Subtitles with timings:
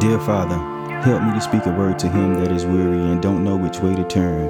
[0.00, 0.56] Dear Father,
[1.02, 3.78] help me to speak a word to him that is weary and don't know which
[3.78, 4.48] way to turn.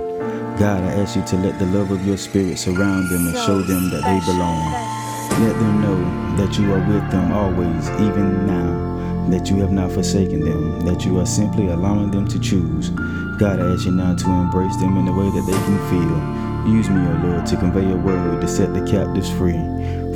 [0.56, 3.60] God, I ask you to let the love of your spirit surround them and show
[3.60, 4.72] them that they belong.
[5.42, 9.92] Let them know that you are with them always, even now, that you have not
[9.92, 12.90] forsaken them, that you are simply allowing them to choose.
[13.38, 16.72] God, I ask you now to embrace them in a way that they can feel.
[16.72, 19.59] Use me, O Lord, to convey a word to set the captives free.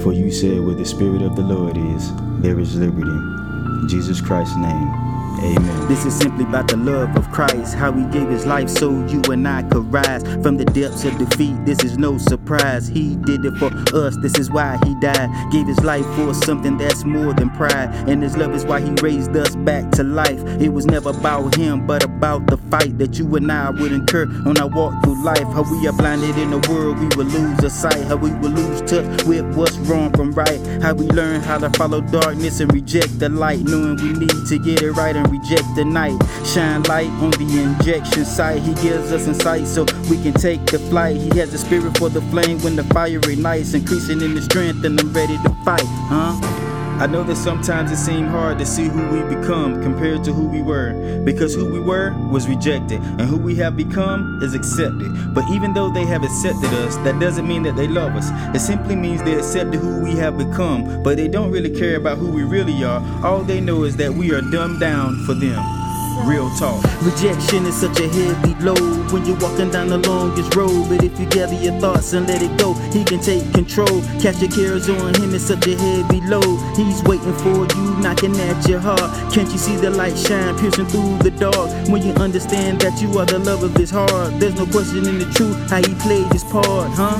[0.02, 3.10] For you said, where the Spirit of the Lord is, there is liberty.
[3.10, 5.88] In Jesus Christ's name, Amen.
[5.88, 9.22] This is simply about the love of Christ, how he gave his life so you
[9.30, 11.54] and I could rise from the depths of defeat.
[11.64, 12.88] This is no surprise.
[12.88, 14.16] He did it for us.
[14.22, 15.28] This is why he died.
[15.52, 17.90] Gave his life for something that's more than pride.
[18.08, 20.40] And his love is why he raised us back to life.
[20.60, 24.24] It was never about him, but about the fight that you and I would incur
[24.46, 25.46] on our walk through life.
[25.52, 28.02] How we are blinded in the world, we will lose a sight.
[28.04, 30.60] How we will lose touch with what's wrong from right.
[30.82, 34.58] How we learn how to follow darkness and reject the light, knowing we need to
[34.58, 36.16] get it right and reject the night.
[36.44, 38.62] Shine light on the injection site.
[38.62, 41.16] He gives us insight so we can take the flight.
[41.16, 44.84] He has a spirit for the flame when the fire ignites, increasing in the strength,
[44.84, 46.55] and I'm ready to fight, huh?
[46.98, 50.48] I know that sometimes it seems hard to see who we become compared to who
[50.48, 55.34] we were, because who we were was rejected, and who we have become is accepted.
[55.34, 58.30] But even though they have accepted us, that doesn't mean that they love us.
[58.56, 62.16] It simply means they accepted who we have become, but they don't really care about
[62.16, 63.02] who we really are.
[63.22, 65.85] All they know is that we are dumbed down for them.
[66.24, 66.82] Real talk.
[67.02, 70.88] Rejection is such a heavy load when you're walking down the longest road.
[70.88, 74.00] But if you gather your thoughts and let it go, he can take control.
[74.20, 76.58] Catch your cares on him, it's such a heavy load.
[76.76, 79.10] He's waiting for you, knocking at your heart.
[79.32, 81.70] Can't you see the light shine, piercing through the dark?
[81.88, 85.18] When you understand that you are the love of his heart, there's no question in
[85.18, 87.16] the truth how he played his part, huh?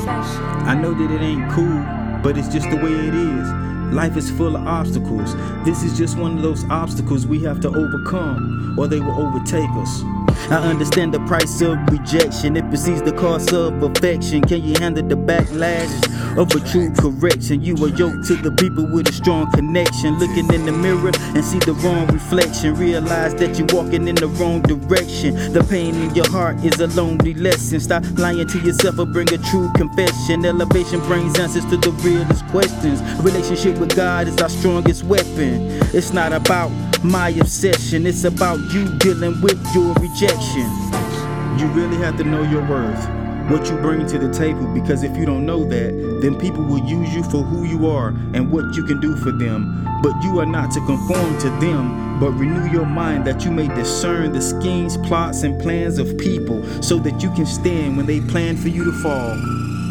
[0.66, 1.84] I know that it ain't cool,
[2.22, 3.75] but it's just the way it is.
[3.92, 5.34] Life is full of obstacles.
[5.64, 9.70] This is just one of those obstacles we have to overcome, or they will overtake
[9.70, 10.25] us.
[10.48, 12.56] I understand the price of rejection.
[12.56, 14.42] It precedes the cost of affection.
[14.42, 15.90] Can you handle the backlash
[16.38, 17.62] of a true correction?
[17.62, 20.18] You are yoked to the people with a strong connection.
[20.20, 22.76] Looking in the mirror and see the wrong reflection.
[22.76, 25.52] Realize that you're walking in the wrong direction.
[25.52, 27.80] The pain in your heart is a lonely lesson.
[27.80, 30.44] Stop lying to yourself or bring a true confession.
[30.44, 33.02] Elevation brings answers to the realest questions.
[33.20, 35.82] Relationship with God is our strongest weapon.
[35.92, 36.70] It's not about
[37.06, 40.68] my obsession, it's about you dealing with your rejection.
[41.58, 43.08] You really have to know your worth,
[43.50, 46.84] what you bring to the table, because if you don't know that, then people will
[46.84, 49.84] use you for who you are and what you can do for them.
[50.02, 53.68] But you are not to conform to them, but renew your mind that you may
[53.68, 58.20] discern the schemes, plots, and plans of people so that you can stand when they
[58.20, 59.85] plan for you to fall.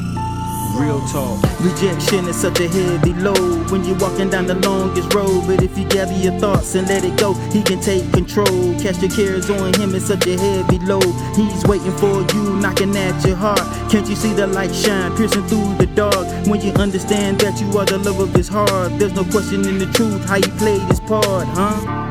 [0.75, 1.41] Real talk.
[1.61, 5.47] Rejection is such a heavy load when you're walking down the longest road.
[5.47, 8.75] But if you gather your thoughts and let it go, he can take control.
[8.79, 11.13] Cast your cares on him, it's such a heavy load.
[11.35, 13.63] He's waiting for you, knocking at your heart.
[13.89, 16.27] Can't you see the light shine, piercing through the dark?
[16.47, 19.77] When you understand that you are the love of his heart, there's no question in
[19.77, 22.04] the truth how he played his part, huh?